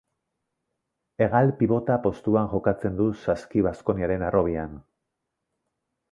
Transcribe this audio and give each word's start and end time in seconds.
Hegal-pibota 1.25 1.97
postuan 2.05 2.49
jokatzen 2.53 2.97
du 3.01 3.07
Saski 3.25 3.63
Baskoniaren 3.67 4.25
harrobian. 4.29 4.73